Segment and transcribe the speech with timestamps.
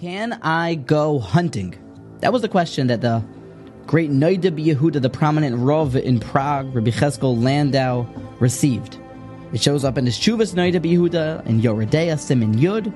[0.00, 1.74] Can I go hunting?
[2.20, 3.24] That was the question that the
[3.86, 8.06] great Noda Yehuda, the prominent Rov in Prague, Rabbi Cheskel Landau,
[8.38, 8.98] received.
[9.54, 12.92] It shows up in his Chuvas Noda Yehuda in Yoreh De'ah Simin Yud,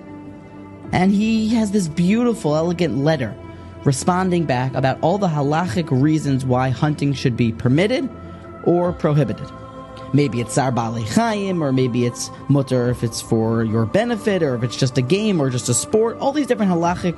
[0.92, 3.34] and he has this beautiful, elegant letter
[3.84, 8.10] responding back about all the halachic reasons why hunting should be permitted
[8.64, 9.48] or prohibited.
[10.12, 14.54] Maybe it's Tza'ar Ba'alei Chaim, or maybe it's mutter if it's for your benefit, or
[14.56, 16.18] if it's just a game or just a sport.
[16.18, 17.16] All these different halachic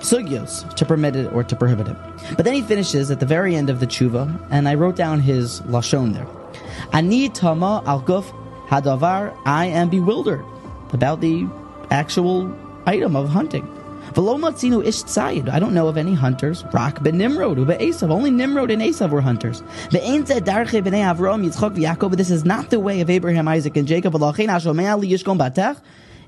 [0.00, 1.96] sugyos to permit it or to prohibit it.
[2.36, 5.20] But then he finishes at the very end of the tshuva, and I wrote down
[5.20, 6.26] his lashon there.
[6.92, 8.32] Ani tama al guf
[8.68, 9.36] hadavar.
[9.44, 10.44] I am bewildered
[10.92, 11.46] about the
[11.90, 12.54] actual
[12.86, 13.68] item of hunting.
[14.16, 16.64] I don't know of any hunters.
[16.72, 18.10] Rak ben Nimrod ube Esav.
[18.10, 19.62] Only Nimrod and Esav were hunters.
[19.90, 20.02] But
[22.18, 24.14] this is not the way of Abraham, Isaac, and Jacob.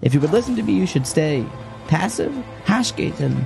[0.03, 1.47] If you would listen to me, you should stay
[1.87, 2.33] passive,
[2.65, 3.45] hashgate, and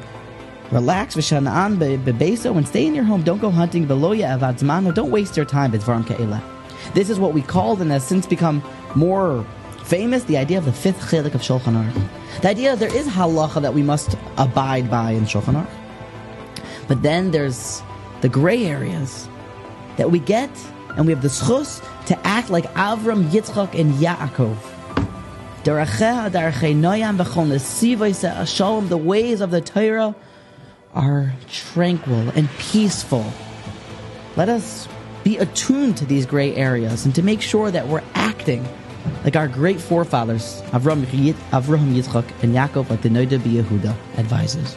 [0.71, 1.15] relax.
[1.17, 3.23] V'shana'an bebeso and stay in your home.
[3.23, 3.87] Don't go hunting.
[3.87, 5.73] Don't waste your time.
[5.73, 8.63] This is what we called and has since become
[8.95, 9.45] more
[9.87, 12.09] famous the idea of the fifth chelek of Shulchan Aruch.
[12.43, 15.71] The idea that there is halacha that we must abide by in Shulchan Aruch.
[16.89, 17.83] But then there's
[18.21, 19.29] the gray areas
[19.97, 20.51] that we get,
[20.97, 24.57] and we have the schus to act like Avram, Yitzchak, and Yaakov.
[28.89, 30.15] The ways of the Torah
[30.95, 33.33] are tranquil and peaceful.
[34.37, 34.89] Let us
[35.25, 38.67] be attuned to these gray areas and to make sure that we're acting
[39.25, 41.05] like our great forefathers, Avram,
[41.51, 44.77] Avram Yitzchak, and Yaakov, like the Noda Yehuda advises.